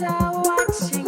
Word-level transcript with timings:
Stop. 0.00 0.99